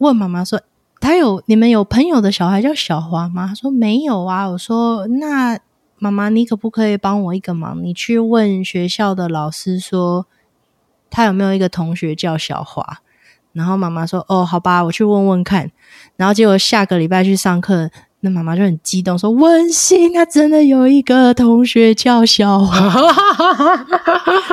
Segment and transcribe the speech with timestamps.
[0.00, 0.60] 问妈妈说
[1.00, 5.58] ：“他有你们有朋友的小孩叫小华吗？”他说：“没有啊。”我说：“那
[5.98, 7.84] 妈妈，你可不可以帮我一个忙？
[7.84, 10.26] 你去问学校的老师说，
[11.10, 12.98] 他有没有一个同学叫小华？”
[13.52, 15.70] 然后妈妈说：“哦，好吧，我去问问看。”
[16.16, 22.94] 然后结果下个礼拜去上课，那妈妈就很激动说：“温馨，他真的有一个同学叫小华。”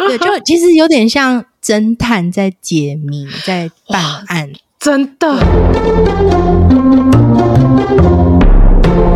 [0.07, 4.51] 对，就其实有点像侦探在解谜，在办案。
[4.87, 5.27] 真的，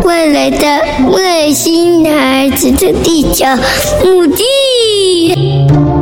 [0.04, 0.66] 未来的
[1.10, 3.46] 外星孩子的地球
[4.04, 6.01] 母地。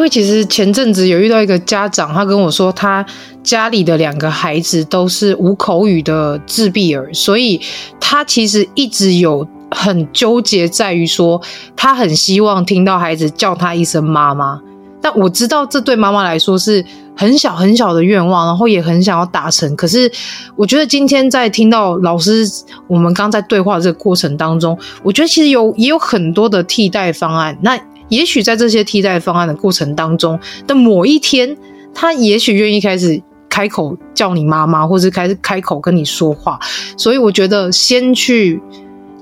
[0.00, 3.04] 因为其实前阵子有遇到一个家长，他跟我说，他
[3.42, 7.60] 家里的两个孩子都是无口语的自闭儿，所以
[8.00, 11.38] 他其实一直有很纠结，在于说
[11.76, 14.58] 他很希望听到孩子叫他一声妈妈。
[15.02, 16.82] 但我知道这对妈妈来说是
[17.14, 19.76] 很小很小的愿望，然后也很想要达成。
[19.76, 20.10] 可是
[20.56, 22.50] 我觉得今天在听到老师
[22.86, 27.54] 我们刚在对话这个过程当中，我觉得其实有也有很多的替代方案。
[27.60, 27.78] 那
[28.10, 31.56] 也许在这些替代方案的过程当中的某一天，
[31.94, 36.58] 他也许愿意开始开口叫你妈妈，或者开始开口跟你说话。
[36.98, 38.60] 所以我觉得，先去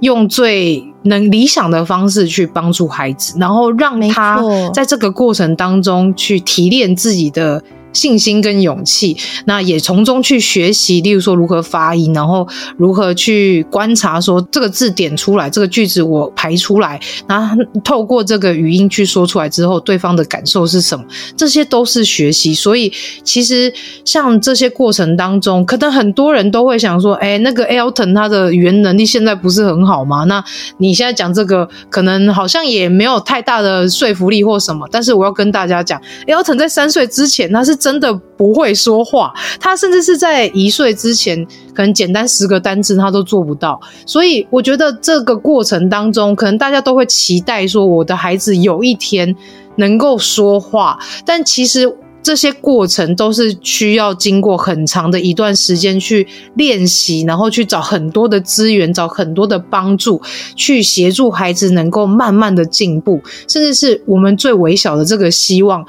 [0.01, 4.43] 用最能理想的方式去帮助孩子，然后让他
[4.75, 7.63] 在这个过程当中去提炼自己的。
[7.99, 21.05] 信心跟勇气，那也从中去学习，例如说如何发音，然后如何去观察，说这个字点出来，这个句子我排出来，然后透过这个语音去说出来之后，对方的感受是什么？
[21.37, 22.55] 这些都是学习。
[22.55, 22.93] 所以
[23.25, 30.23] 其实像这些过程当中，可能很多人都会想说，哎，那个 Elton 他的语言能力现在不是很好吗？
[30.25, 30.45] 那
[30.77, 34.87] 你现在讲这个，可能好像也没有太大的说服力或什么。
[34.93, 37.75] 但是我要跟大家讲，Elton 在三岁之前，他是。
[37.88, 43.81] 真真的不会说话，他甚至是在一岁之前，可能简单十个单字他都做不到。
[44.05, 49.35] 所以我觉得这个过程当中，可能大家都会期待说，我的孩子有一天
[49.77, 50.99] 能够说话。
[51.25, 51.91] 但其实
[52.23, 60.21] 这些过程都是需要经过很长的一段时间去练习，然后去找很多的资源，找很多的帮助，
[60.55, 65.87] 去协助孩子能够慢慢的进步，甚至是我们最微小的这个希望。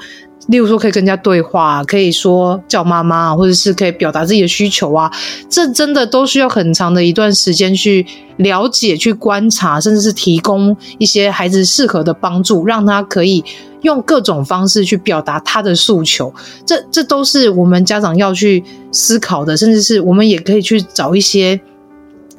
[0.50, 5.10] 例如说，可以跟人家对话，可以说叫妈妈，或者是可以表达自己的需求啊，
[5.48, 8.04] 这真的都需要很长的一段时间去
[8.36, 13.44] 了解、去观察，甚至是提供一些孩子适合的帮助，让他可以
[13.82, 16.34] 用各种方式去表达他的诉求。
[16.66, 21.60] 这这都是我们家长要去思考的，甚至是我们也可以去找一些。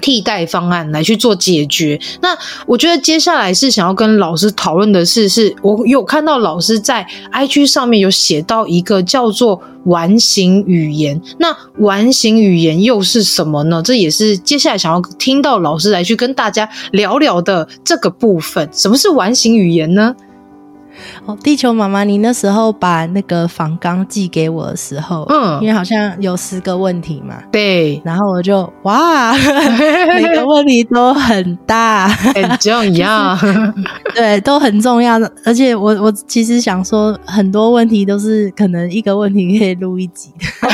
[0.01, 1.99] 替代方案来去做解决。
[2.21, 11.21] 那我觉得接下来是想要跟老师讨论的是，是我有看到老师在 IG 上面有写到一个叫做完形语言。
[11.37, 13.81] 那完形语言又是什么呢？
[13.83, 18.67] 这也是接下来想要听到老师来去跟大家聊聊的这个部分。
[18.73, 20.15] 什么是完形语言呢？
[21.25, 29.33] 哦，地球妈妈，你那时候把那个仿纲寄给我的时候，嗯，因为好像有十个问题嘛，对，然后我就哇，
[30.07, 33.37] 每个问题都很大，很重要，
[34.15, 35.31] 对，都很重要的。
[35.45, 40.31] 而且我我其实想说，很多问题都是可能一个问题可以录一集
[40.61, 40.69] 的，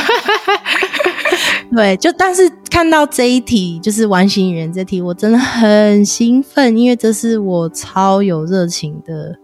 [1.76, 9.36] 对，就但是看到这一题，就是完形语言这题，我真的很兴奋，因为这是我超有热情的。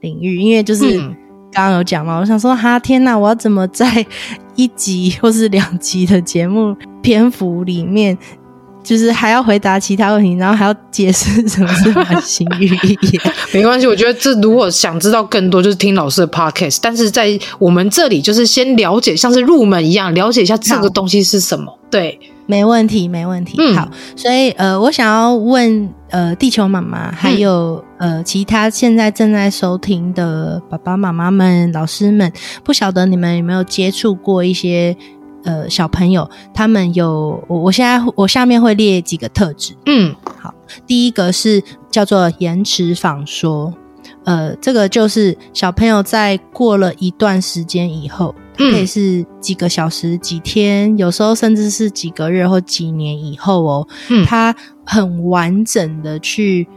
[0.00, 0.98] 领域，因为就是
[1.52, 4.04] 刚刚有讲嘛，嗯、我想说哈，天哪，我要怎么在
[4.54, 8.16] 一集或是两集的节目 篇幅里面，
[8.82, 13.22] 就是还要回答其他问题，然后还要解释什么是完形语言？
[13.52, 16.78] 没关系，我觉得这如果想知道更多，就是听老师的 podcast。
[16.80, 21.78] 但是在我们这里，就是先了解，像是入门一样，了解一下这个东西是什么。
[21.90, 22.18] 对。
[22.50, 23.56] 没问题，没问题。
[23.60, 32.32] 嗯、好，所以呃，我想要问呃，地球妈妈，还有、嗯、呃，其他现在正在收听的爸爸妈妈们、老师们，
[32.64, 34.96] 不晓得你们有没有接触过一些
[35.44, 36.28] 呃小朋友？
[36.52, 39.74] 他们有，我我现在我下面会列几个特质。
[39.86, 40.52] 嗯，好，
[40.88, 43.72] 第一个是叫做延迟仿说，
[44.24, 48.34] 呃，这个就是小朋友在过了一段时间以后。
[48.56, 53.88] 可以是几个小时、几天，有时候甚至是几个月或几年以后哦。
[54.10, 56.68] 嗯，他很完整的去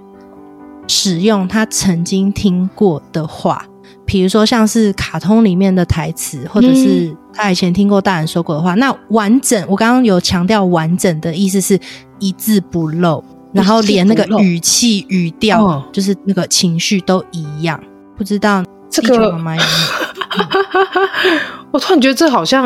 [0.87, 3.65] 使用他曾经听过的话，
[4.05, 8.75] 比如说像是卡通里面的台词，或者是他以前听过大人说过的话。
[8.75, 11.77] 那完整，我刚刚有强调完整的意思是
[12.17, 13.21] 一字不漏，
[13.53, 17.79] 然后连那个语气、语调，就是那个情绪都一样。
[18.17, 19.67] 不知道这个妈妈有没有？
[21.71, 22.65] 我突然觉得这好像，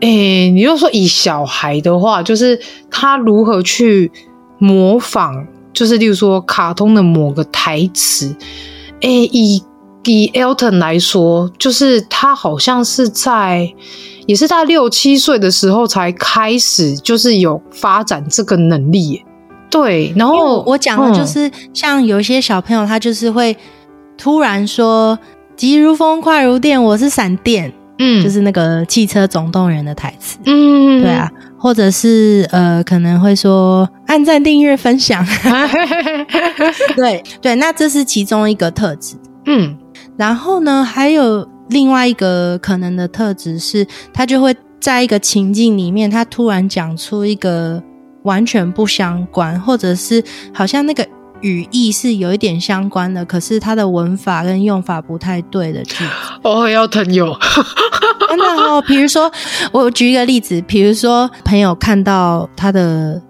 [0.00, 2.58] 诶、欸，你又说以小孩的话，就是
[2.90, 4.10] 他如何去
[4.58, 8.34] 模仿，就是例如说卡通的某个台词，
[9.00, 9.62] 诶、欸，以
[10.04, 13.70] 以 Elton 来说，就是他好像是在，
[14.26, 19.22] 也是在六七岁的时候才开始，就是有发展这个能力。
[19.70, 23.56] 对，然后我讲的就是，嗯、像有一些小朋友，他就是会
[24.16, 25.18] 突然说。
[25.56, 35.22] 急如风，快如电，我是闪电，嗯，就是那个汽车总动员的台词，嗯，对啊，或者是呃，可能会说按赞、订阅、分享，
[36.96, 39.76] 对对，那这是其中一个特质，嗯，
[40.16, 47.82] 然后呢，还有另外一个可能的特质是，他就会在一个情境里面，他突然讲出一个
[48.22, 50.22] 完全不相关，或者是
[50.52, 51.06] 好像那个。
[51.42, 56.10] 语义是有一点相关的，可是它的文法跟用法不太对的句子。
[56.42, 57.34] 哦，要朋友，
[58.28, 58.84] 真的哦。
[58.86, 59.32] 比如说，
[59.72, 63.22] 我举一个例子，比如说朋友看到他的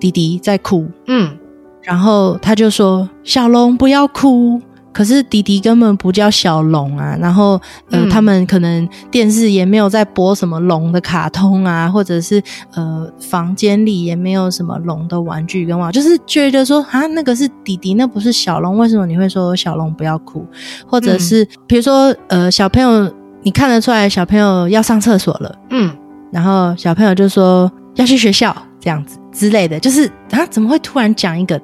[0.00, 1.38] 弟弟在哭，嗯，
[1.82, 4.60] 然后他就说：“小龙，不要哭。”
[4.92, 7.52] 可是迪迪根本不叫小龙啊，然后
[7.90, 12.42] 呃、嗯，他们可能电视也没有在播什么龙的卡通啊，或者是
[12.74, 20.46] 呃，房间里也没有什么龙的玩具跟娃，就是觉得说啊，那个是迪迪，那不是小龙，为什么你会说小龙不要哭？
[20.86, 23.12] 或者是、嗯、比如说呃，小朋友
[23.42, 25.90] 你看得出来小朋友要上厕所了，嗯，
[26.30, 31.60] 然后小朋友就说要去学校这样子之类的，就是啊，怎么会突然讲一个？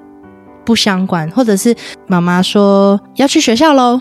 [0.69, 1.75] 不相关，或者是
[2.06, 3.99] 妈妈说要去学校喽，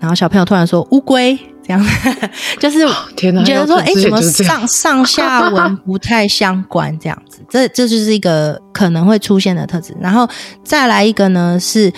[0.00, 1.86] 然后小朋友突然说乌龟，这样
[2.58, 2.78] 就是
[3.20, 6.98] 你觉得说，哎、欸，怎么上上下文不太相关？
[6.98, 9.94] 这样子，这这就是一个可能会出现的特质。
[10.00, 10.26] 然后
[10.64, 11.92] 再来一个呢，是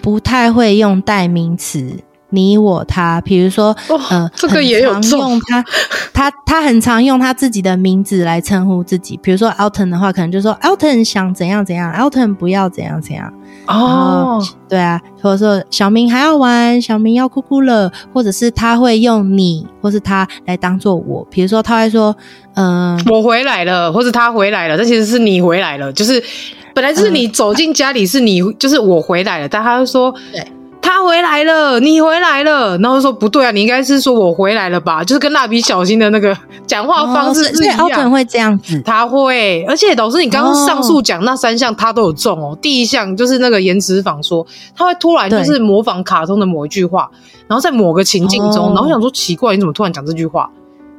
[0.00, 1.92] 不太会用代名词。
[2.30, 5.64] 你我他，比如说，哦、呃，这个也有很常用他，
[6.12, 9.18] 他他很常用他自己的名字来称呼自己。
[9.22, 13.32] 比如说 Alton 的话，可能就说 Alton 想怎样怎样，Alton 不要怎样怎样。
[13.66, 21.26] 哦，对啊，或者说小明还要玩，小明要哭哭了，或者是他会用你或是他来当做我。
[21.30, 22.14] 比如说他会说，
[22.54, 26.22] 嗯、呃，我回来了，或是他回来了，这其实是你回来了，就是
[26.74, 30.46] 本来就是你走进家里是你，呃、就是我回来了，但他就说对。
[30.90, 35.04] 他回来了，你回来了，然后说不对啊，你应该是说我回来了吧？
[35.04, 36.34] 就是跟蜡笔小新的那个
[36.66, 37.78] 讲话方式是一样。
[37.78, 42.56] 奥、本、会这样子，他会，而且老师，你刚刚上述讲那三项，他都有中哦。
[42.62, 47.10] 第一项就是那个延迟仿说，他会突然就是模仿卡通的某一句话，
[47.46, 50.48] 然后在某个情境中，哦、然后我想说奇怪，你怎么突然讲这句话？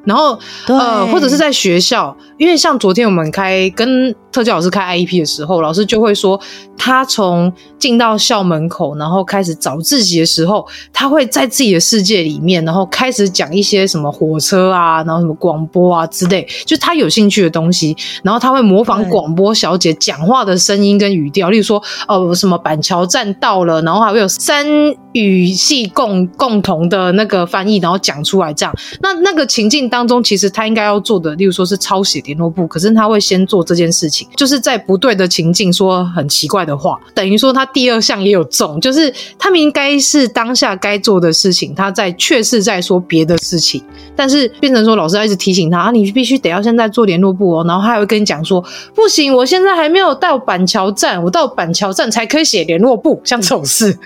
[0.06, 6.40] 然后，呃，或者是在学校，因为像昨天我们开跟特教老师开 IEP 的时候，老师就会说，
[6.78, 24.66] 他从进到校门口，然后开始找自己的时候，他会在自己的世界里面，然后开始讲一些什么火车啊，然后什么广播啊之类，就他有兴趣的东西，然后他会模仿广播小姐讲话的声音跟语调，例如说，哦，什么板桥站到了，然后还会有三
[25.14, 34.28] 语系共共同的那个翻译，然后讲出来这样，那那个情境当中，其实他应该要做的，例如说是抄写联络簿，可是他会先做这件事情。
[34.36, 43.84] 就是在不对的情境说很奇怪的话，等于说他第二项也有中，就是他们应该是当下该做的事情，他在确实在说别的事情，
[44.16, 53.98] 但是变成说老师要一直提醒他，你必须得要现在做联络簿哦，然后他还会跟你讲说不行，我现在还没有到板桥站，我到板桥站才可以写联络簿，像这种事。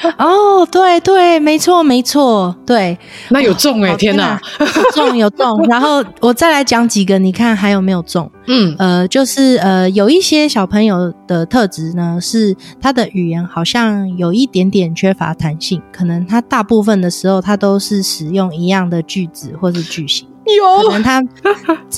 [0.18, 2.98] 哦，对对，没错没错，对，
[3.30, 8.30] 那有中诶、欸哦、天哪，有中有中， 然后我再来讲几个，你看还有没有中？
[8.46, 20.26] 嗯，呃，就是呃，有一些小朋友的特质呢，是他的语言好像有一点点缺乏弹性，可能他大部分的时候他都是使用一样的句子或是句型。
[20.44, 21.22] 有，可能他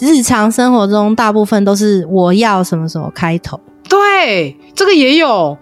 [0.02, 3.58] 日常生活中大部分都是我要什么什么开头。
[3.88, 5.56] 对，这个也有，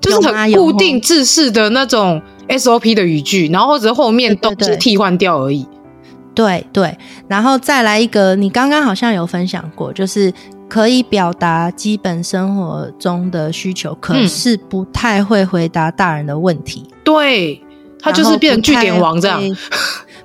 [0.00, 5.66] 就是很固定制式的那种 SOP 的语句，然后或者后面都是替换掉而已。
[6.34, 10.32] 对对，然后再来一个，你刚刚好像有分享过，就是
[10.68, 16.86] 可以表达基本生活中的需求，可是不太会回答大人的问题。
[16.88, 17.60] 嗯、对，
[18.00, 19.42] 他就是变成句点王这样。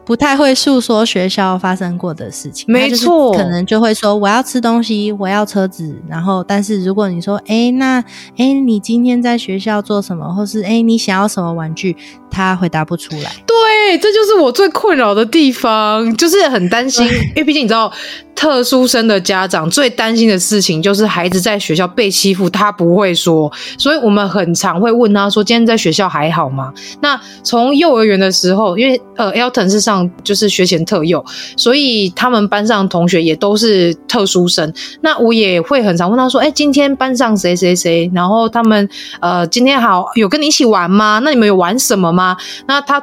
[0.05, 8.03] 不太会诉说学校发生过的事情，没错，可能就会说我要吃东西，我要车子，然后但是如果你说，哎，那
[8.37, 11.95] 哎，你今天在学校做什么，或是哎，你想要什么玩具，
[12.29, 13.31] 他回答不出来。
[13.45, 17.91] 对，对这就是我最困扰的地方，就是很担心， 因为毕竟你知道。
[18.35, 31.23] 特殊生的家长最担心的事情就是孩子在学校被欺负，他不会说，所以我们很常会问他说：“今天在学校还好吗？”那从幼儿园的时候，因为呃，Elton 是上就是学前特幼，
[31.55, 34.73] 所以他们班上同学也都是特殊生。
[35.01, 38.11] 那我也会很常问他说：“哎，今天班上谁谁谁？
[38.15, 38.89] 然后他们
[39.21, 41.21] 呃，今天好有跟你一起玩吗？
[41.23, 42.35] 那你们有玩什么吗？”
[42.67, 43.01] 那他。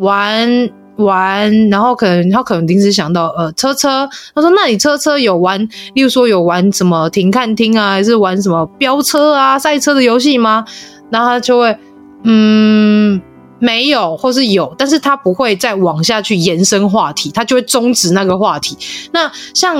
[0.00, 4.06] 玩玩，然后可能他可能临时想到，呃，车车。
[4.34, 5.58] 他说：“那你车车有玩，
[5.94, 10.64] 例如说有玩什么停看听啊，还是玩什么飙车啊、赛车的游戏吗？”
[11.10, 11.78] 然后他就会，
[12.24, 13.20] 嗯，
[13.58, 18.76] 没有，或是有，但是他不会再往下去延伸话题，他就会终止那个话题。
[19.12, 19.76] 那像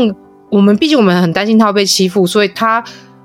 [0.51, 2.83] 我们，毕竟我们很担心他会被欺负，所以他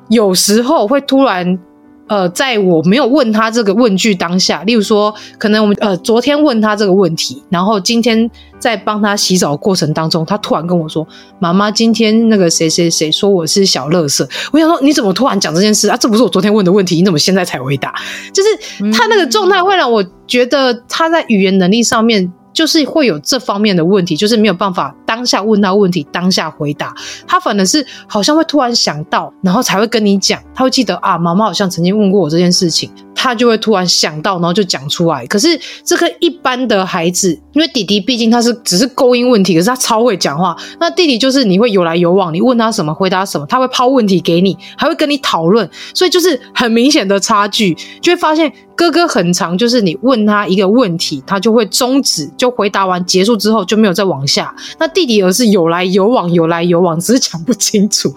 [0.10, 1.60] 有时候会突然。
[2.08, 11.08] 呃，在我没有问他这个问句当下，例如说，可能我们呃昨天问他这个问题，然后今天在帮他洗澡过程当中，他突然跟我说
[11.40, 15.98] ：“妈妈，今天那个谁谁谁说我是小乐色。”我想说，你怎么突然讲这件事啊？
[15.98, 17.94] 这不是我昨天问的问题，你怎么现在才回答？
[18.32, 22.32] 就是他那个状态会让我觉得他在语言能力上面。
[22.56, 26.96] 就是会有这方面的问题，就是没有办法当下问到问题，当下回答。
[27.28, 30.42] 他反而是好像会突然想到，然后才会跟你讲。
[30.56, 35.26] 他会记得啊，妈妈好像曾经问过我这件事情，他就会突然想到，然后就讲出来。
[35.26, 40.56] 可是这个一般的孩子，因为弟弟毕竟他是只是勾音问题，可是他超会讲话。
[40.80, 48.52] 那弟弟就是你会有来有往，你问他什么回答什么，他会抛问题给你，还会跟你讨论，所以就是很明显的差距，就会发现。
[48.78, 54.54] 哥哥很长，就是你问他一个问题，他就会终止，就回答完结束之后就没有再往下。
[54.78, 58.14] 那弟弟而是有来有往，有来有往，只是讲不清楚。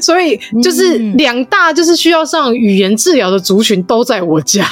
[0.00, 4.64] 所以就是两大就是需要上语言治疗的族群都在我家。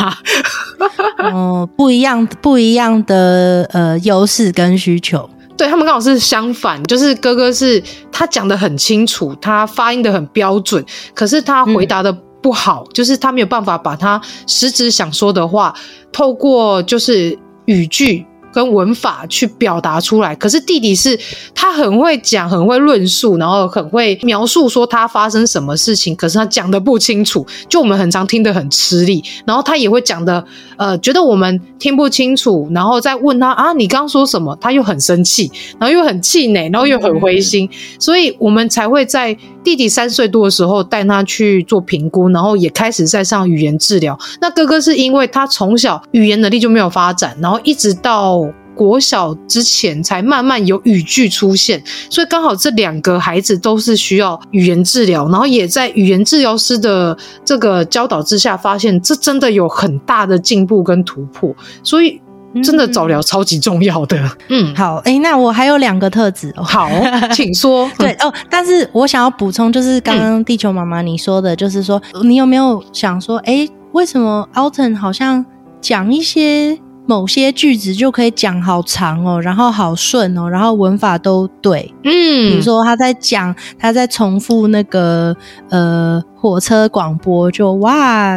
[1.33, 7.83] 哦，不一样不一样的呃优势跟需求，对，他们刚好是相反，就是哥哥是
[8.13, 10.85] 他讲的很清楚，他发音的很标准，
[11.15, 12.23] 可是他回答的、嗯。
[12.43, 15.75] 不好，就是他没有办法把他实质想说的话，
[16.13, 18.26] 透过就是语句。
[18.57, 21.19] 跟文法去表达出来，可是弟弟是
[21.55, 29.23] 他很会讲，很会论述，然后很会描述说他发生什么事情，可是他讲的不清楚，就我们很常听得很吃力。
[29.45, 30.43] 然后他也会讲的，
[30.79, 34.57] 呃，觉得我们听不清楚，然后再问他啊，你刚刚说什么？
[34.59, 44.19] 他又很生气，然后又很气馁，然后又很灰心，所以我们才会在弟弟三岁多的时候带他去做评估，然后也开始在上语言治疗。
[44.41, 48.46] 那哥哥是因为他从小语言能力就没有发展，然后一直到。
[48.77, 62.21] 国小之前才慢慢有语句出现，所以刚好这两个孩子都是需要语言治疗，然后也在语言治疗师的这个教导之下，发现这真的有很大的进步跟突破，所以
[62.63, 64.19] 真的早疗超级重要的。
[64.51, 66.63] 嗯，好，哎、欸，那我还有两个特质哦。
[66.63, 66.89] 好，
[67.33, 67.91] 请说。
[67.99, 75.45] 对哦，但是我想要补充，就是刚刚地球妈妈你说的，就是说、嗯、你有没有想说，哎、欸，为什么 Alton 好像
[75.81, 76.79] 讲一些。
[77.09, 81.95] 某些句子就可以讲好长哦，然后好顺哦，然后文法都对。
[82.03, 85.35] 嗯，比如说他在讲，他在重复那个
[85.71, 88.37] 呃火车广播，就哇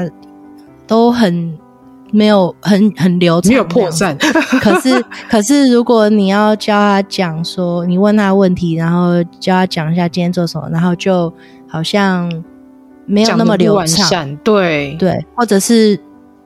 [0.86, 1.58] 都很
[2.12, 4.16] 没有很很流畅，没有破绽。
[4.62, 11.34] 可是可是如果你要教他讲说，你问他问题，然后教他讲一下今天做什么，然后就
[11.68, 12.32] 好像
[13.08, 16.00] 没有那么流畅，对对，或者是。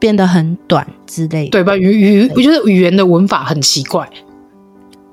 [0.03, 1.77] 变得很短之类的，对吧？
[1.77, 4.05] 语语，我觉得语言的文法很奇怪。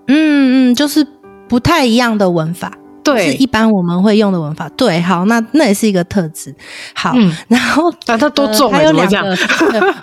[0.09, 1.06] 嗯嗯，就是
[1.49, 4.68] 不太一样的文法，对，是一般我们会用的文法。
[4.70, 6.52] 对，好，那那也是一个特质。
[6.92, 8.78] 好，嗯、然后啊，他多重、欸呃？
[8.78, 9.37] 还有两个，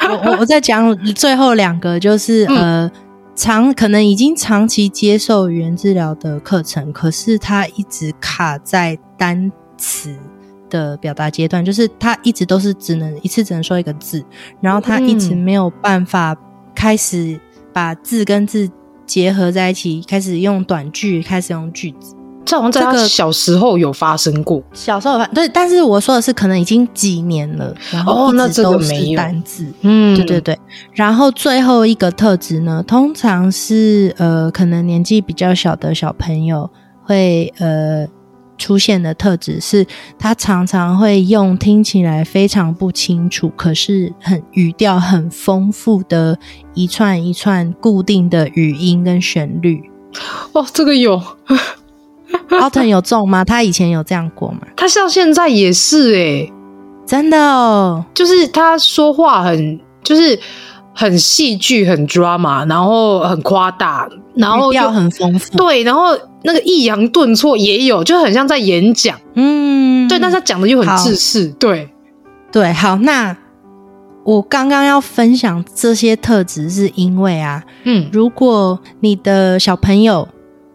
[0.08, 2.92] 我我我再讲最后两个，就是、 嗯、呃，
[3.36, 10.16] 长可能已经长期接受语言治疗的课程，可是他一直卡在单词。
[10.70, 14.24] 的表达阶段，就是他一直都是只能一次只能说一个字，
[14.62, 16.36] 然后他一直没有办法
[16.76, 17.40] 开始
[17.74, 18.70] 把字跟字
[19.06, 22.16] 结合在一起，开始用短句，开始用句子。
[22.46, 30.58] 这好像在他小时候有发生过，小时候有发对，但是我说的是可能已经几年了，然后一直都是单字，哦、嗯，对对对。
[30.94, 36.70] 然后最后一个特质呢，通常是呃，可能年纪比较小的小朋友
[37.04, 38.08] 会呃
[38.58, 39.86] 出现的特质是，
[40.18, 46.38] 他常常会用听起来非常不清楚，可是很语调很丰富的
[46.74, 49.90] 一串一串固定的语音跟旋律。
[50.54, 51.22] 哦，这个有。
[52.60, 53.46] 奥腾有中吗？
[53.46, 54.60] 他以前有这样过吗？
[54.76, 56.54] 他像现在也是哎、欸，
[57.06, 60.38] 真的哦，就是他说话很就是
[60.94, 71.90] 很戏剧、很 drama，然后很夸大，然后又很丰富，对，然后那个抑扬顿挫也有，就很像在演讲，嗯，对，但是他讲的又很自私，对。
[72.52, 73.36] 对，好，那
[74.24, 80.28] 我刚刚要分享这些特质，是因为啊，嗯，如果你的小朋友。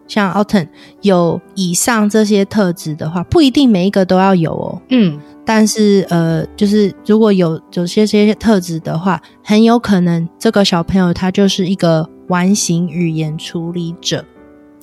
[0.05, 0.67] 像 Alton
[1.01, 4.81] 有以上这些特质的话，不一定每一个都要有哦。
[4.89, 14.23] 嗯，但是呃，就是如果有有些这些特质的话，很有可能这个小朋友他就是一个完形语言处理者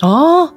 [0.03, 0.53] 哦。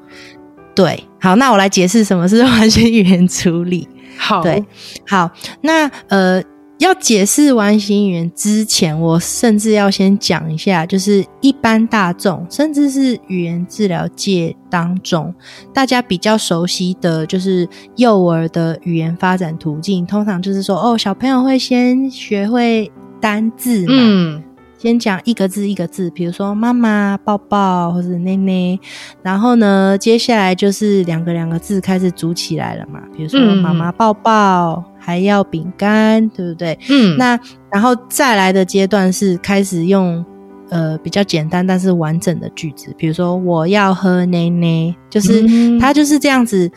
[0.75, 3.87] 对，好，那我来解释什么是完形语言处理。
[4.17, 4.63] 好，对，
[5.07, 5.29] 好，
[5.61, 6.43] 那呃。
[6.79, 15.33] 要解释完形语言之前，我甚至要先讲一下，就是一般大众，甚至是语言治疗界当中，
[15.73, 23.93] 大家比较熟悉的就是幼儿的语言发展途径，通常就是说，哦，小朋友会先学会单字嘛。
[23.93, 24.43] 嗯
[24.83, 28.77] 先讲一个字一个字，比如说妈妈、抱抱或者奶奶，
[29.21, 36.77] 然后呢，接下来就是两个两个字开始组起来了嘛，比如说妈妈抱抱，还要饼干，对不对？
[36.89, 37.39] 嗯，那
[37.71, 40.21] 然后再来的阶段是开始用
[40.69, 45.47] 呃比较简单但是完整的句子，比如说我要喝奶奶，就是
[45.79, 46.69] 它就是这样子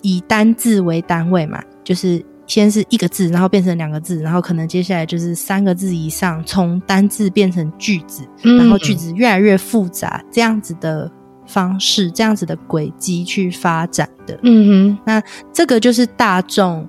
[0.00, 2.24] 以单字为单位嘛，就是。
[2.46, 11.10] 先是一个字，然后变成两个字，然后可能接下来就是三个字以上，从单字变成句子，然后句子越来越复杂，这样子的
[11.46, 14.38] 方式，这样子的轨迹去发展的。
[14.42, 16.86] 嗯哼，那这个就是大众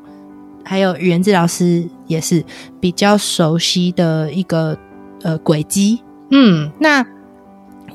[0.66, 2.44] 还有语言治疗师也是
[2.82, 4.78] 比较熟悉的一个
[5.22, 6.02] 呃轨迹。
[6.32, 7.06] 嗯，那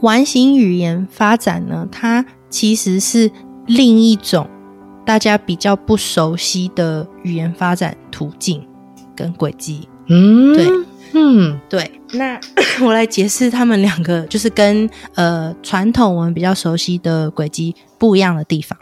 [0.00, 3.30] 完形语言发展呢，它其实是
[3.66, 4.48] 另一种。
[5.08, 8.62] 大家比较不熟悉的语言发展途径
[9.16, 10.68] 跟轨迹，嗯，对，
[11.14, 11.90] 嗯，对。
[12.12, 12.38] 那
[12.84, 18.78] 我来解释他们两个，就是跟呃传统我们比较熟悉的轨迹不一样的地方。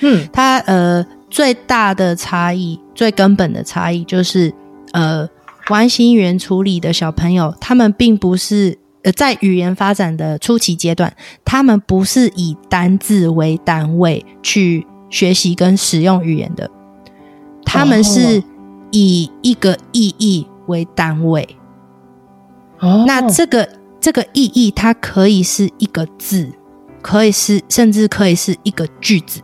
[0.00, 4.52] 嗯，它呃最大的差异、最根本的差异就是
[4.90, 5.28] 呃
[5.68, 14.84] 完形语言处理的小朋友，他们并不是呃在语言发展的初期阶段，他们不是以单字为单位去。
[15.12, 16.68] 学习跟使用语言的，
[17.64, 18.42] 他们是
[18.90, 21.46] 以一个意义为单位。
[22.80, 23.68] 哦，那这个
[24.00, 26.50] 这个意义，它可以是一个字，
[27.02, 29.42] 可以是甚至可以是一个句子，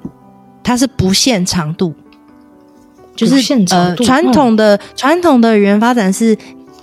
[0.64, 1.94] 它是不限长度。
[3.14, 3.36] 就是
[3.70, 6.36] 呃，传统的传统的语言发展是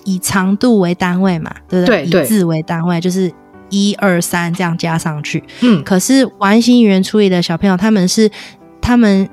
[0.04, 2.06] 以长度为单位嘛，对不对？
[2.06, 3.32] 对，以字为单位，就是
[3.70, 5.44] 一二三这样加上去。
[5.62, 8.30] 嗯，可是完形语言处理的小朋友，他们是。
[8.86, 9.28] 他们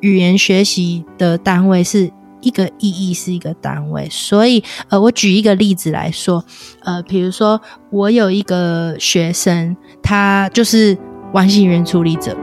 [0.00, 6.44] 语言学习的单位是一个意义，是一个单位，所以呃，我举一个例子来说，
[6.84, 7.58] 呃，比如说
[7.88, 10.98] 我有一个学生，他就是
[11.32, 12.36] 完形语言处理者。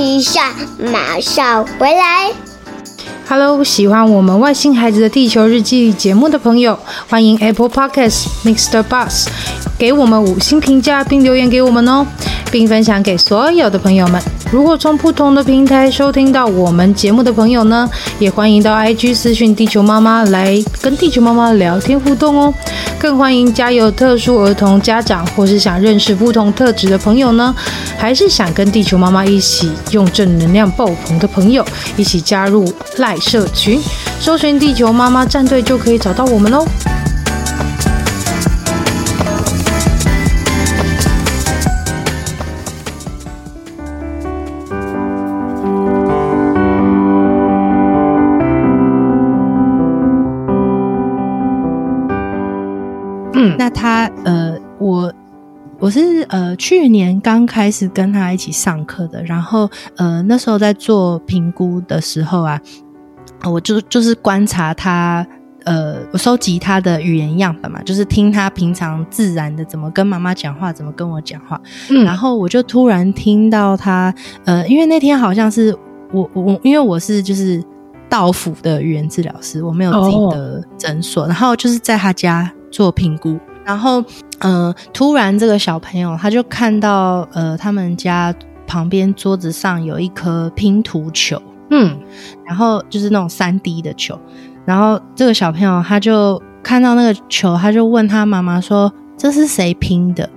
[0.00, 2.32] 一下，马上回来。
[3.28, 6.78] Hello，喜欢我们外星孩子的地球日记节目的朋友，
[7.08, 8.82] 欢迎 Apple Podcasts Mr.
[8.82, 9.26] Bus
[9.78, 12.06] 给我们五星评价并留言给我们哦，
[12.52, 14.20] 并分享给所有的朋友们。
[14.52, 22.54] 如果从不同的平台收听到我们节目的朋友呢，也欢迎到 IG 私讯地球妈妈来跟地球妈妈聊天互动哦。
[23.04, 27.54] 更欢迎家有特殊儿童家长或是想认识不同特质的朋友呢，
[27.98, 31.62] 还是想跟地球妈妈一起用正能量爆棚的朋友，
[31.98, 33.78] 一起加入赖社群，
[34.18, 36.66] 搜寻地球妈妈战队就可以找到我们喽。
[55.84, 62.58] 我是呃去年刚开始跟他一起上课的，然后呃那时候在做评估的时候啊，
[63.44, 65.26] 我就就是观察他。
[65.64, 71.58] 呃，我收集他的语言样本嘛，就是听他平常自然的怎么跟妈妈讲话，怎么跟我讲话。
[71.88, 75.74] 嗯，然后我就突然听到他，呃，因为那天好像是
[76.12, 77.64] 我我因为我是就是
[78.10, 84.04] 道府的语言治疗师，我没有自己的诊所，哦，然后就是在他家做评估，然后
[84.40, 88.34] 呃，突然这个小朋友他就看到呃，他们家
[88.66, 91.98] 旁边桌子上有一颗拼图球，嗯，
[92.46, 94.18] 然后就是那种三 D 的球。
[94.64, 100.28] 然后这个小朋友他就看到那个球，他就问他妈妈说：“这是谁拼的？”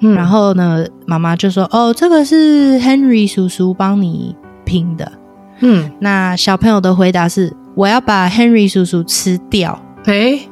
[0.00, 5.12] 嗯，然后呢，妈妈就说：“哦，这个是 Henry 叔叔帮你拼的。”
[5.60, 10.48] 嗯，那小朋友的回答是：“我要把 Henry 叔叔吃掉。”诶，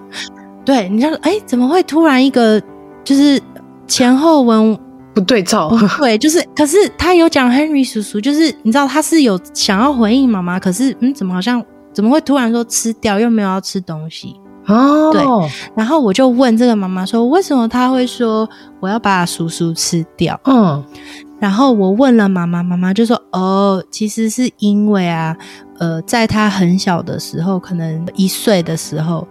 [0.65, 2.61] 对，你知道，哎，怎么会突然一个
[3.05, 3.41] 就是
[3.87, 4.79] 前后文
[5.15, 5.71] 不对照？
[5.99, 11.63] 对，就是， 可是他有讲 Henry 叔叔，就是你知道他是有想要回应妈妈，可是嗯，怎么好像？
[11.93, 14.35] 怎么会突然说吃掉，又没有要吃东西？
[14.67, 15.23] 哦，对。
[15.77, 18.49] 然后我就问这个妈妈说，为什么他会说
[18.81, 20.41] 我要把叔叔吃掉？
[20.45, 20.83] 嗯。
[21.39, 25.37] 然后我问了妈妈，妈妈就说，哦，其实是因为啊，
[25.79, 29.29] 呃，在他很小的时候，可能一岁的时候，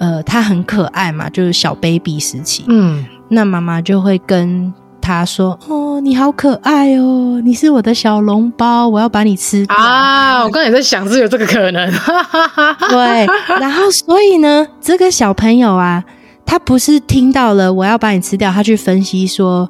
[0.00, 2.64] 呃，他很可爱嘛，就是小 baby 时期。
[2.66, 3.06] 嗯。
[3.28, 4.74] 那妈妈就会跟。
[5.02, 11.90] 他说：“哦，你好可爱哦，你是我的小笼包，我要把你吃掉啊！”我刚才在想，是有这个可能。
[12.90, 13.26] 对，
[13.58, 16.04] 然后所以呢，这个小朋友啊，
[16.44, 19.68] 他不是听到了我要把你吃掉，他去分析说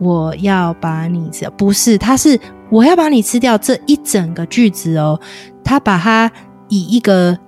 [0.00, 5.18] 我要把你吃掉，不是，他是我要把你吃掉这一整个句子哦，
[5.62, 6.30] 他把它
[6.68, 7.38] 以一个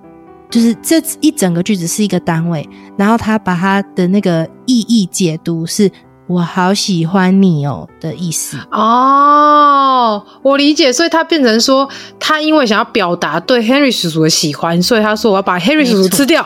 [0.49, 5.91] 就是这一整个句子是一个单位，然后他把他的那个意义解读是。
[6.29, 11.87] 我好喜欢你哦的意思哦，我理解，所以他变成说，
[12.19, 16.45] 他因为想要表达对 Henry 叔叔的喜欢，所以他说我要把 Henry 叔叔吃掉。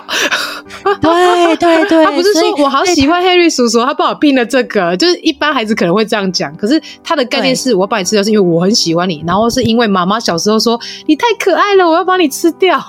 [0.83, 12.79] 对对对， 他不是说我好喜欢 Henry 叔叔，他不好拼了这个，就是一般孩子可能会这样讲，可是他的概念是我把你吃掉，是因为我很喜欢你，然后是因为妈妈小时候说你太可爱了，我要把你吃掉。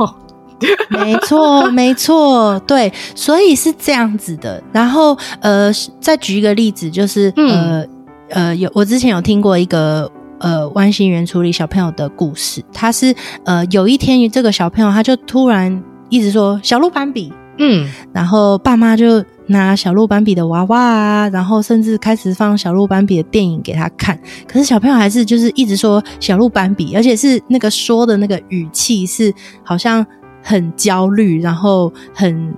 [0.90, 4.62] 没错，没错，对，所以是这样子的。
[4.72, 5.70] 然后，呃，
[6.01, 7.87] 再举一个例子，就是，嗯、呃，
[8.31, 12.62] 呃，有我之前有听过一个呃弯心圆处理小朋友的故事。
[12.72, 24.18] 他是呃有一天，这个小朋友他就突然一直说小鹿斑比，嗯，然后爸妈就拿小鹿斑比的娃娃啊，然后甚至开始放小鹿斑比的电影给他看。
[24.46, 29.33] 可是小朋友还是就是一直说小鹿斑比，而且是那个说的那个语气是
[29.64, 30.05] 好像。
[30.42, 32.55] 很焦虑，然后很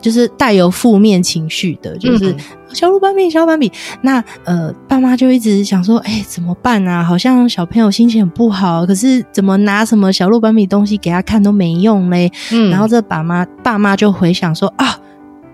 [0.00, 2.34] 就是带有负面情绪的，就是
[2.72, 3.72] 小鹿斑比，小鹿斑比。
[4.02, 7.02] 那呃，爸妈就一直想说，哎，怎么办啊？
[7.02, 12.30] 好像小朋友心情很不好，可是怎么拿什么小鹿斑比东西给他看都没用嘞。
[12.52, 14.98] 嗯，然后这爸妈爸妈就回想说啊，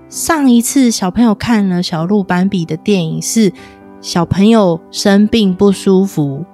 [0.08, 3.52] 上一次小朋友看了小鹿斑比的电影是
[4.00, 6.44] 小朋友生病不舒服。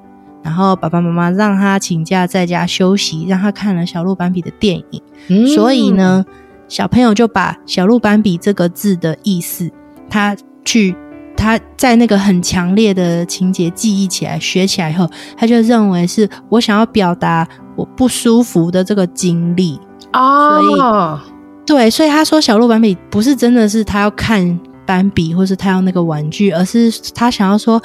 [0.48, 5.02] 然后爸爸妈妈让他请假在家休息，让他看了小鹿斑比的电影。
[5.28, 6.24] 嗯，所以呢，
[6.68, 9.70] 小朋友就把小鹿斑比这个字的意思，
[10.08, 10.34] 他
[10.64, 10.96] 去
[11.36, 15.06] 他在那个很强烈的情节记忆起来、学起来以后，
[15.36, 19.78] 他就认为是我想要表达我不舒服的这个经历
[20.12, 20.58] 啊。
[20.62, 21.20] 所以，
[21.66, 27.82] 对，所以他说小鹿斑比不是真的是他要看斑比，或是他要那个玩具，而是他想要说。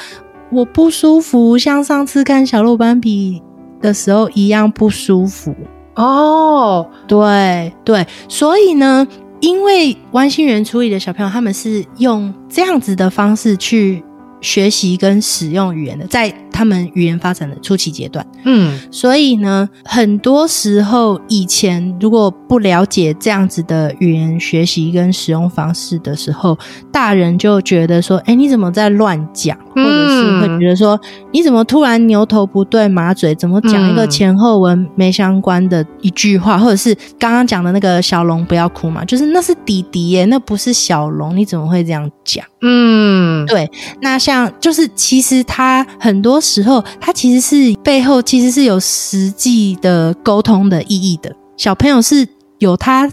[0.54, 3.42] 我不舒服，像上次看小鹿斑比
[3.82, 5.56] 的时候一样不舒服
[5.96, 6.88] 哦。
[7.08, 9.08] 对对，所以呢，
[9.40, 14.04] 因为弯心圆处理的小朋友，他们是用这样子的方式去
[14.42, 26.58] 学习跟使用语言的，在他们语言发展的初期阶段，嗯，所以呢，很多时候以前如果不了解这样子的语言学习跟使用方式的时候，
[26.92, 29.58] 大人就觉得说，哎，你怎么在乱讲？
[29.74, 31.00] 或者是会觉得说，
[31.32, 33.34] 你怎么突然牛头不对马嘴？
[33.34, 36.58] 怎么讲一个前后文没相关的一句话？
[36.60, 42.46] 或者是刚刚讲的那个小龙不要哭嘛，就是那是弟弟耶，那不是小龙，你怎么会这样讲？
[42.62, 43.70] 嗯，对，
[44.02, 46.44] 那像就是其实他很多。
[46.44, 51.34] 时候，他其实是背后其实是有实际的沟通的意义的。
[51.56, 52.28] 小朋友是
[52.60, 53.10] 有他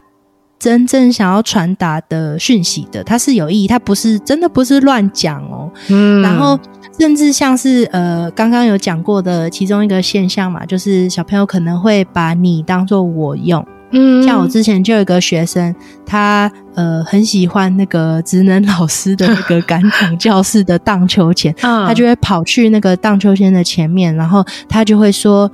[0.59, 5.71] 真正想要传达的讯息的，他是有意义，他不是真的不是乱讲哦。
[5.89, 6.59] 嗯，然后
[7.01, 13.67] 甚至像是呃刚刚有讲过的其中一个现象嘛，就是小朋友可能会把你当做我用。
[13.93, 25.51] 嗯，像我之前就有一个学生，他呃很喜欢那个职能老师的那个赶场教室的荡秋千， 嗯，他就会跑去那个荡秋千的前面，然后他就会说：“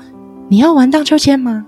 [0.51, 1.65] 你要玩荡秋千吗？”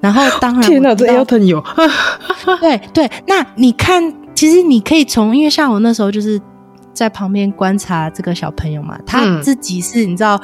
[0.00, 1.62] 然后当然，天哪，这腰疼有。
[2.60, 6.38] 对对，那你看，其实你可以从，因为像我那时候就是
[6.94, 10.40] 在旁边观察这个小朋友嘛，他自己是你知道，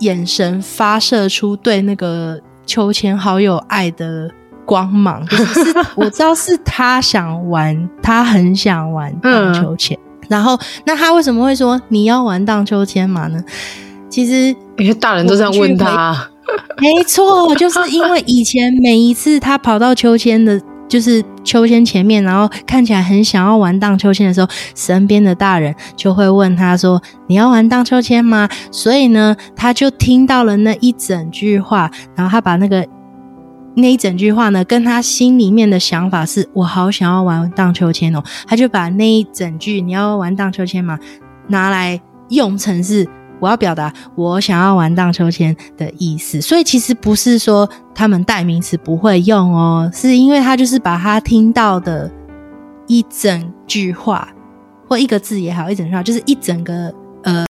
[0.00, 4.30] 眼神发射出对那个秋千好有爱的
[4.64, 9.96] 光芒， 就是我知道是他想玩，他很想玩荡秋千。
[9.96, 13.42] 嗯、然后，那他为什么会说你要玩荡秋千嘛呢？
[14.10, 16.28] 其实因为大人都这样问他。
[16.78, 32.86] 没错，就是因为以前每一次他跑到秋千的，就是秋千前面，然后看起来很想要玩荡秋千的时候，身边的大人就会问他说：“你要玩荡秋千吗？”所以呢，他就听到了那一整句话，然后他把那个
[33.74, 40.98] 那一整句话呢，跟他心里面的想法是“我好想要玩荡秋千哦”，他就把那一整句“你要玩荡秋千吗”
[41.48, 43.08] 拿来用成是。
[43.40, 52.10] 我要表达我想要玩荡秋千的意思，所以其实不是说他们代名词不会用哦，是因为他就是把他听到的
[52.86, 54.28] 一整句话
[54.88, 57.46] 或一个字也好，一整句话就是一整个呃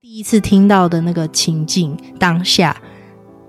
[0.00, 2.80] 第一次听到的那个情境当下，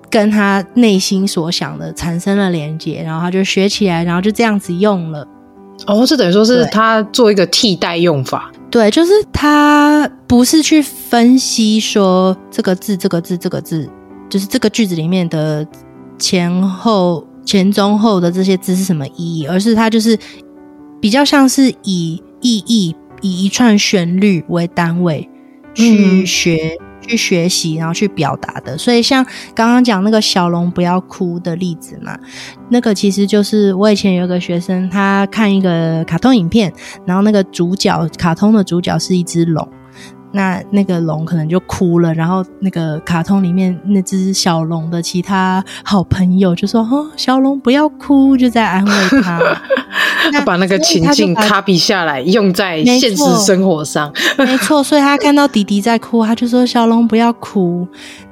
[0.09, 5.27] 跟他内心所想的产生了连接，然后他就学起来，然后就这样子用了。
[5.85, 8.51] 哦，这等于说是他做一个替代用法。
[8.69, 13.89] 对，就是他不是去分析说这个字、这个字、这个字，
[14.29, 15.65] 就是这个句子里面的
[16.19, 20.17] 前后、前中后的这些字是什么意义，而是他就是
[20.99, 25.29] 比较像是以意义、以一串旋律为单位
[25.73, 26.77] 去学。
[27.07, 28.77] 去学习，然后去表达的。
[28.77, 32.17] 所以像刚刚讲那个小龙不要哭的例子嘛，
[32.69, 36.71] 那个其实就是我以前有个学生，他看一个卡通影片，
[37.05, 39.67] 然后那个主角，卡通的主角是一只龙。
[40.33, 48.91] 那那个龙可能就哭了，然后那个卡通里面那只小龙的其他好朋友就说：“哦，小龙不要哭，就在安慰
[49.21, 49.39] 他。
[50.31, 54.11] 那 ”他把那个情境 copy 下来，用在现实生活上。
[54.37, 57.87] 没错，所以他看到弟弟在哭，他就说：“小龙不要哭。”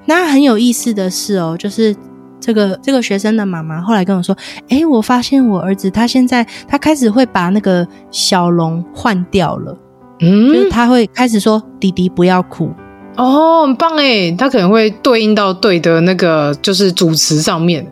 [0.06, 1.96] 那很有意思的是哦，就是
[2.40, 4.36] 这个这个学生的妈妈后来跟我说
[4.70, 9.78] ：“诶，我发现我儿子他现在他开始会把那个小龙换掉了。”
[10.22, 12.70] 嗯，就是他会开始说：“弟弟不要哭。”
[13.18, 17.86] 哦，很棒诶，他可能会对应到对的那个就是主词上面。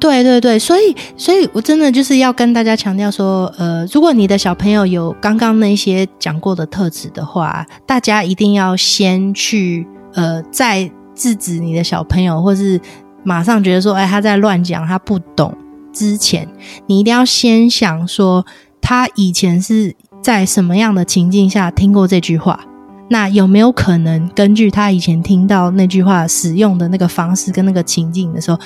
[0.00, 12.80] 对对对，所以所以我真的就是要跟大家强调说，呃，如果你的小朋友有刚刚那些讲过的特质的话，大家一定要先去呃，在制止你的小朋友，或是
[13.22, 15.54] 马上觉得说，哎，他在乱讲，他不懂
[15.92, 16.48] 之前，
[16.86, 18.44] 你一定要先想说，
[18.80, 19.94] 他以前是。
[20.22, 22.60] 在什么样的情境下听过这句话？
[23.08, 28.58] 那有没有可能根据他以前听到那句话使用的那个方式跟那个情境的时候，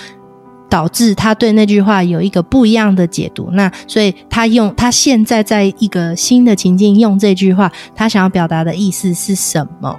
[0.75, 3.49] 导致他对那句话有一个不一样的解读？
[3.53, 9.97] 那所以他用他现在在一个新的情境用这句话，他想要表达的意思是什么？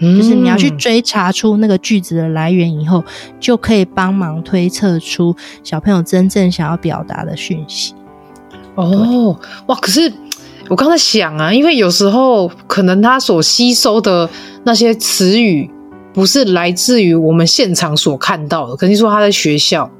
[0.00, 3.02] 嗯，就是你要去追查出那个句子的来源以后，
[3.40, 7.94] 就可以帮忙推测出小朋友真正想要表达的讯息。
[8.74, 9.34] 哦，
[9.68, 9.74] 哇！
[9.76, 10.12] 可是。
[10.68, 14.30] 我刚才想啊，因为有时候可能他所吸收的
[14.64, 15.68] 那些词语，
[16.14, 19.90] 不是来自于我们现场所看到的，肯定说他在学校，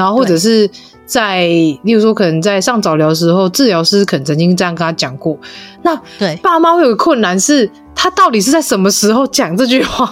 [0.00, 0.68] 然后或者是
[1.04, 1.46] 在，
[1.82, 5.36] 例如说可能在上早疗的时候，治疗师可能曾经这样跟他讲过。
[5.82, 10.10] 那对爸妈会有个困难是，他到底是在什么时候讲这句话？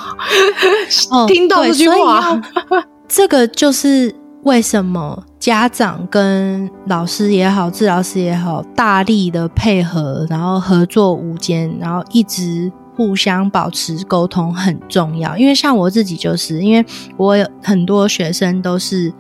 [1.11, 2.39] 哦、 听到这句话，
[3.09, 4.15] 这个就是。
[4.45, 15.37] 为什么家长跟老师也好，治疗师也好，大力的配合，然后合作无间，然后一直互相保持沟通很重要。
[15.37, 19.13] 因为像我自己就是，因为我有很多学生都是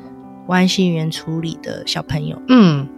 [0.48, 2.88] 关系语言处理的小朋友，嗯，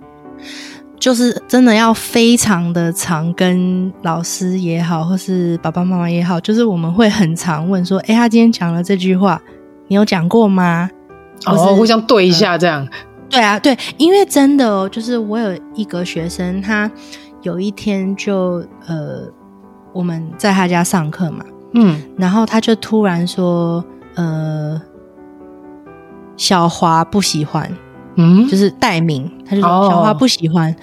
[1.01, 9.43] 就是真的要非常的常跟老师也好，或是爸爸妈妈也好，就是我们会很常问说：“哎，他今天讲了这句话，
[9.89, 10.89] 你有讲过吗？”
[11.45, 12.87] 哦，互相对一下这样。
[13.29, 16.89] 对啊，对，因为真的哦，就是我有一个学生，他
[17.43, 19.29] 有一天就呃，
[19.93, 23.85] 我们在他家上课嘛，嗯，然后他就突然说，
[24.15, 24.81] 呃，
[26.41, 27.71] 小华不喜欢，
[28.17, 30.77] 嗯，就是代名，他就说小华不喜欢，哦、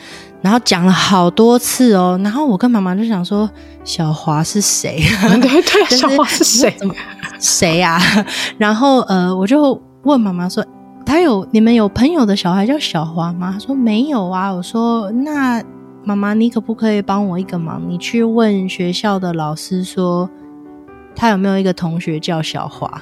[0.43, 3.49] 然后讲了好多次哦，然后我跟妈妈就想说，
[3.83, 5.01] 小华是谁？
[5.41, 6.71] 对 对， 小华是谁？
[7.39, 8.25] 谁呀、啊？
[8.59, 10.63] 然后呃，我就问妈妈说，
[11.03, 13.49] 他有你们有朋友的小孩叫小华吗？
[13.53, 14.51] 他说没有啊。
[14.51, 15.59] 我说那
[16.03, 17.81] 妈妈，你可不可以帮我一个忙？
[17.89, 20.29] 你去问学校的老师说，
[21.15, 23.01] 他有没有一个同学叫小华？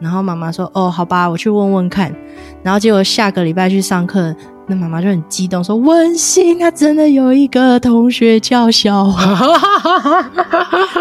[0.00, 2.14] 然后妈妈说哦，好吧，我去问问看。
[2.62, 4.34] 然后结果下个礼拜去上课。
[4.70, 9.16] 那妈妈就很激动说：“温馨，他真的有一个同学叫小王。”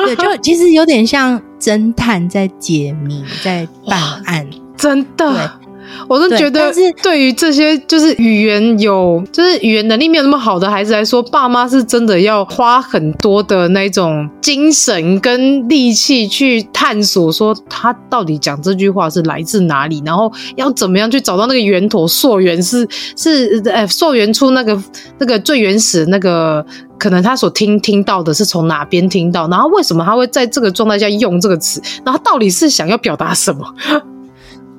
[0.06, 5.57] 对，就其实有点像侦探在解谜，在办案，真的。
[5.88, 6.72] 对我都觉得，
[7.02, 24.82] 对于这些就是语言有，就是语言能力没有那么好的孩子来说，爸妈是真的要花很多的那种精神跟力气去探索，说他到底讲这句话是来自哪里，然后要怎么样去找到那个源头，溯源是是呃，溯源出那个
[25.20, 26.66] 那个最原始的那个
[26.98, 33.66] 可能他所听听到的是从哪边听到，然后为什么他会在这个状态下用这个词，然后到底是想要表达什么？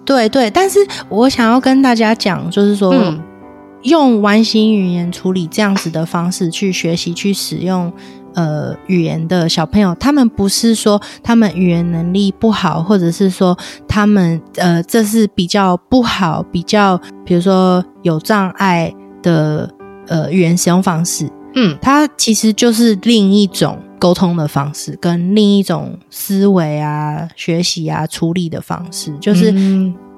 [0.08, 0.78] 对对，但是
[1.10, 3.22] 我想要跟大家讲，就是说，嗯、
[3.82, 7.92] 用完形语言处理这样子的方式去学习、去使用
[8.34, 13.54] 呃语言的小朋友，他们不是说他们语言能力不好，或者是说
[13.86, 18.90] 他们呃这是比较不好、比较比如说有障碍
[19.22, 19.68] 的
[20.06, 21.28] 呃语言使用方式。
[21.54, 29.52] 嗯，它其实就是另一种沟通的方式，跟另一种思维啊、学习啊、处理的方式，就是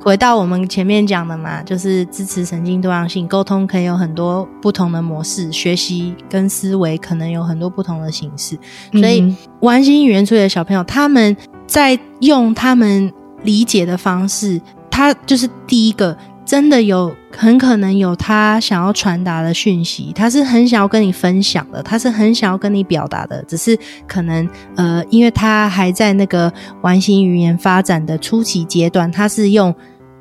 [0.01, 8.59] 回到我们前面讲的嘛，就是支持神经多样性，沟通可以有很多不同的模式，学习跟思维可能有很多不同的形式。
[8.93, 13.13] 所以，完形语言处理的小朋友，他们在用他们
[13.43, 16.17] 理解的方式，他就是第一个。
[16.51, 29.73] 真的有很可能有他想要传达的讯息，他是很想要跟你分享的，他是很想要跟你表达的，只是可能呃，因为他还在那个完形语言发展的初期阶段，他是用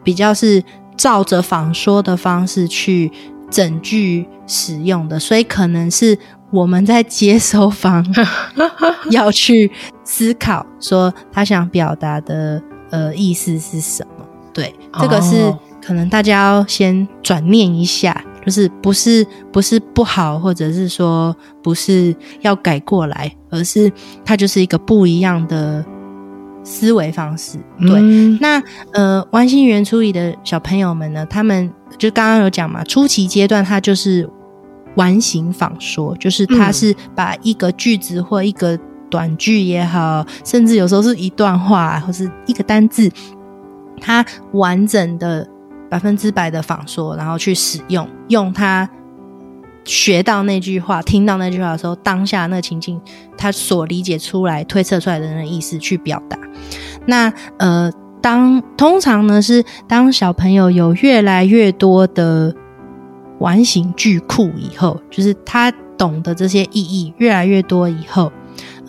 [0.04, 0.64] 比较是
[0.96, 3.12] 照着仿说的方式去
[3.50, 6.16] 整句使用的，所以可能是
[6.52, 8.06] 我们在接收方
[9.10, 9.72] 要去
[10.04, 12.62] 思考说他想表达的
[12.92, 15.52] 呃意思是什么，对，这个是。
[15.90, 23.92] 可能大家要先转念一下，就是不是不是不好，或者是说不是要改过来，而是
[24.24, 25.84] 它就是一个不一样的
[26.64, 27.58] 思维方式。
[27.80, 28.62] 对，嗯、那
[28.94, 34.30] 呃，完形语言处理的小朋友们呢，他们就刚刚有讲嘛，初期阶段他就是
[34.94, 38.78] 完形仿说，就是他是把一个句子或一个
[39.10, 43.12] 短句也好，甚至有时候是一段话或是一个单字，
[44.00, 45.50] 它完整的。
[45.90, 48.88] 百分之百的仿说，然后去使用，用他
[49.84, 53.02] 学到那句话、听到那句话的时候，当下那个情境，
[53.36, 56.38] 他所理解出来、推测出来的那意思去表达。
[57.08, 62.54] 那呃，当通常呢是当小朋友有越来越多的
[63.40, 68.32] 完形句库以后，就是他懂得这些意义越来越多以后，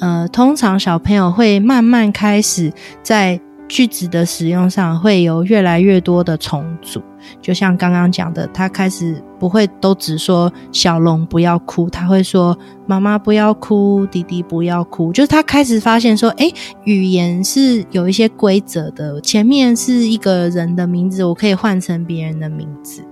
[0.00, 2.70] 呃，通常小朋友会慢慢开始
[3.02, 3.40] 在。
[3.70, 7.00] 句子的使用上会有越来越多的重组，
[7.40, 16.52] 就像刚刚讲的，他开始不会都只说小龙不要哭，他会说妈妈不要哭，弟弟不要哭，就是他开始发现说，诶，
[16.82, 23.04] 语言是有一些规则的，前面是一个人的名字，我可以换成别人的名字，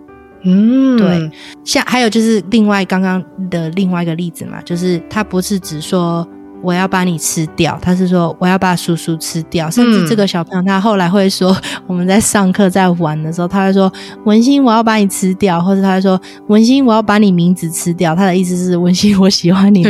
[0.42, 1.30] 嗯，对，
[1.62, 6.28] 像还有就是另外刚刚的另外一个例子嘛，就是他不是只说。
[6.60, 13.92] 我要把你吃掉，他是说我要把叔叔吃掉，甚至这个小朋友他后来会说，我们在上课在玩的时候，他会说
[14.24, 19.84] 文馨我要把你吃掉，或者他会说文馨我要把你名字吃掉，他的意思是文馨我喜欢你。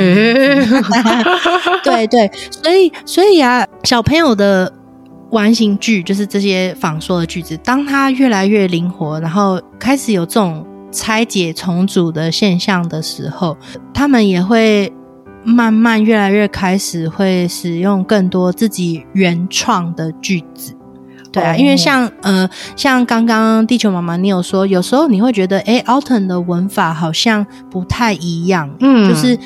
[1.82, 4.70] 对对，所以所以啊，小朋友的
[5.30, 13.56] 完形句就是这些仿说的句子，当他越来越灵活，然后开始有这种拆解重组的现象的时候，
[13.94, 14.92] 他们也会。
[15.44, 20.74] 慢慢越来越开始会使用更多自己原创的句子，
[21.32, 29.38] 对啊，因为像呃像刚刚地球妈妈你有说，有时候你会觉得诶 Alton 的文法好像不太一样，嗯，就是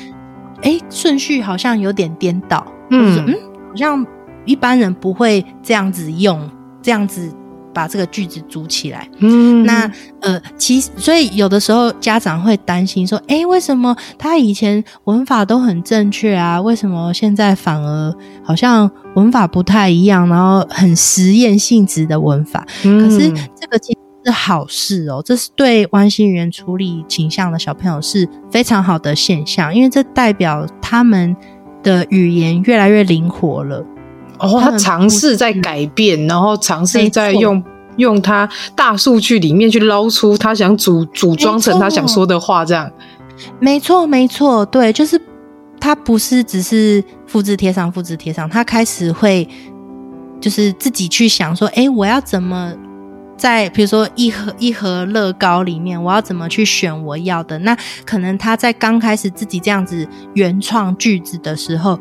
[0.61, 3.23] 诶顺序好像有点颠倒，嗯。
[3.27, 3.33] 嗯，
[3.69, 4.05] 好像
[4.45, 6.49] 一般人不会这样子用，
[6.81, 7.31] 这样子。
[7.73, 9.89] 把这个句子组起来，嗯，那
[10.21, 16.61] 呃，其实所以有的时候家长会担心说，诶，为什么他以前文法都很正确啊？
[16.61, 22.65] 为什么现在反而好像文法不太一样，然后很实验性质的文法？
[22.83, 31.35] 嗯，可是这个其实是好事哦，这是对完形语言处理倾向的小朋友是非常好的现象，因为这代表他们
[31.81, 33.85] 的语言越来越灵活了。
[34.43, 37.63] 哦，他尝试在改变，然后尝试在用
[37.97, 42.91] 用他大数据里面去捞出他想组组装成他想说的话，这样。
[43.59, 45.19] 没错，没错，对，就是
[45.79, 49.47] 他不是只是复制贴上，复制贴上，他开始会
[50.39, 52.73] 就是自己去想说，哎，我要怎么。
[53.35, 57.57] 在比如说一盒一盒乐高里面，我要怎么去选我要的？
[57.59, 57.75] 那
[58.05, 61.99] 可能他在刚开始自己这样子原创句子的时候，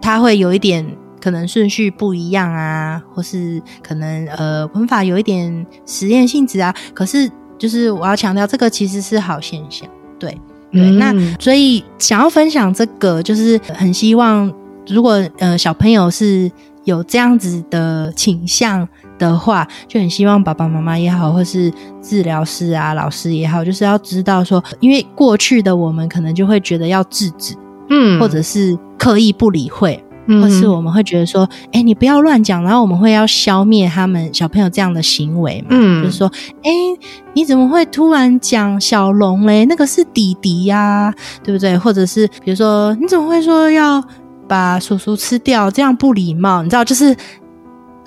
[0.00, 0.84] 他会有一点
[1.20, 6.74] 可能顺序不一样啊，或是可能呃文法有一点实验性质啊。
[6.94, 10.30] 可是就是我要强调，这个其实是好现象，对
[10.72, 10.82] 对。
[10.82, 14.52] 嗯、那所以想要分享这个，就是很希望
[14.88, 16.50] 如果呃小朋友是
[16.84, 18.88] 有这样子的倾向。
[19.20, 27.54] 的话，就很希望爸爸妈妈也好，或是治疗师啊、老师也好，就是要知道说，因为过去的我们可能就会觉得要制止，
[27.90, 36.30] 嗯，或者是刻意不理会，嗯，或是我们会觉得说，哎、欸，你不要乱讲，然后我们会要消灭他们小朋友这样的行为嘛，嗯，就是说，
[36.62, 37.00] 哎、欸，
[37.34, 39.64] 你怎么会突然讲小龙嘞？
[39.66, 41.76] 那个是弟弟呀、啊，对不对？
[41.76, 44.02] 或者是比如说，你怎么会说要
[44.46, 45.70] 把叔叔吃掉？
[45.70, 47.16] 这样不礼貌，你知道，就是。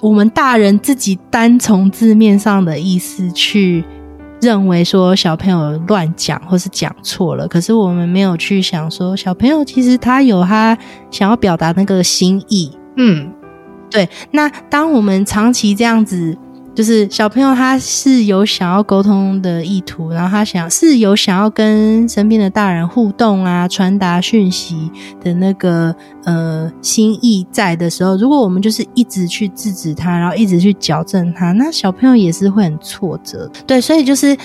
[0.02, 3.82] 我们大人自己单从字面上的意思去
[4.44, 10.78] 认为说小朋友乱讲或是讲错了，可是我们没有去想说小朋友其实他有他
[11.10, 12.72] 想要表达那个心意。
[12.98, 13.32] 嗯，
[13.90, 14.08] 对。
[14.32, 16.38] 那当我们长期这样子。
[16.76, 25.96] 就是小朋友他是有想要沟通的意图，然后他想是有想要跟身边的大人互动啊，传达讯息的那个
[26.26, 33.50] 呃心意在的时候，如果我们就是一直去制止他，然后一直去矫正他，那小朋友也是会很挫折。
[33.68, 34.36] 对，所以就是。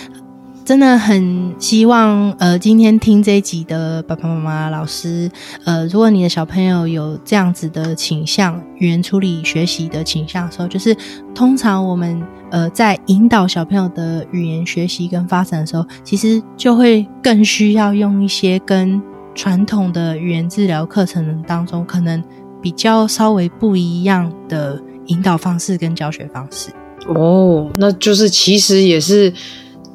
[0.69, 5.31] 真的很希望，呃，今天听这一集的爸爸妈妈、老师，
[5.65, 10.95] 呃，如果你的小朋友有这样子的倾向，语言处理学习的倾向的时候，就是
[11.35, 19.01] 通常我们呃在引导小朋友的语言学习跟发展的时候，其实就会更需要用一些跟
[19.35, 22.23] 传统的语言治疗课程当中可能
[22.61, 26.71] 比较稍微不一样的引导方式跟教学方式。
[27.07, 29.33] 哦，那就是其实也是。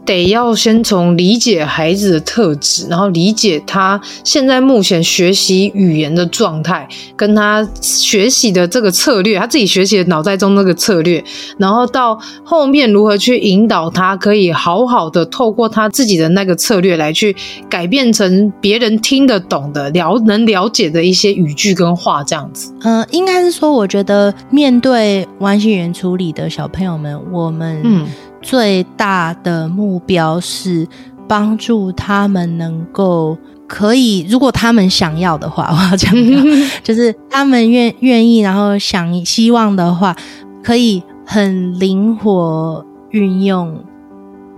[0.06, 11.24] 得要先从理解孩子的特质，然后理解他现在目前学习语言的状态，跟他学习的这个策略，他自己学习的脑袋中那个策略，
[11.58, 17.36] 然后到后面如何去引导他，可以好好的透过他自己的那个策略来去
[17.70, 22.74] 改变成别人听得懂的、了能了解的一些语句跟话，这样子。
[22.82, 28.06] 嗯、呃，应该是说，我觉得面对完形语言处理的小朋友们，我们嗯。
[28.44, 30.88] 最大的目标是
[31.28, 33.36] 帮助他们能够
[33.68, 36.14] 可以，如果他们想要的话，我要讲，
[36.84, 40.16] 就是他们愿愿意，然后想希望的话，
[40.62, 43.84] 可以很灵活运用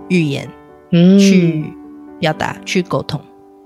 [0.08, 0.50] 语言，
[0.90, 1.72] 嗯，去
[2.18, 3.20] 表达、去沟通。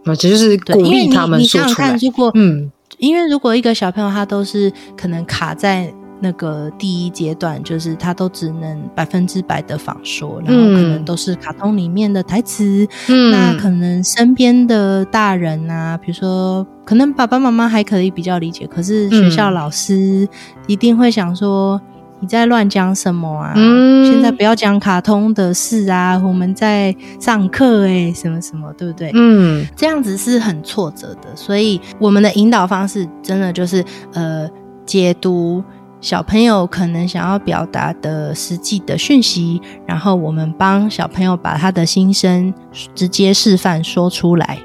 [0.05, 1.97] 啊，这就是鼓励他们说出来。
[2.01, 5.93] 如果嗯，因为如果一个小朋友他都是可能卡在。
[6.21, 12.87] 那个第一阶段就是他都只能百分之百的仿说，然后可能都是卡通里面的台词。
[13.09, 20.29] 嗯，那可能身边的大人啊，比如说可能爸爸妈妈还可以比较理解，可是学校老师
[20.67, 21.81] 一定会想说
[22.21, 23.55] 你在乱讲什么啊？
[23.57, 29.11] 嗯，现在不要讲卡通的事啊，我们在上课哎，什么什么，对不对？
[29.15, 34.47] 嗯，这样子是很挫折的，所以我们的引导方式真的就是呃
[34.85, 35.65] 解读。
[36.01, 42.53] 小朋友可能想要表达的实际的讯息，然后我们帮小朋友把他的心声
[42.95, 44.59] 直接示范说出来，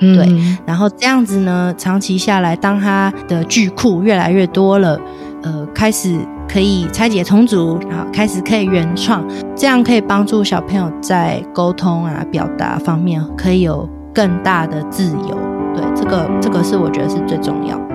[0.00, 4.98] 嗯，对，然后这样子呢，长期下来，当他的句库越来越多了，
[5.42, 6.18] 呃，开始
[6.48, 9.22] 可以拆解重组，然后开始可以原创，
[9.54, 15.38] 这样可以帮助小朋友在沟通啊、表达方面可以有更大的自由。
[15.74, 17.87] 对，这个这个是我觉得是最重要的。